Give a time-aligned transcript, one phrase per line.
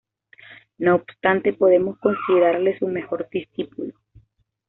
[0.79, 3.93] No obstante, podemos considerarle su mejor discípulo.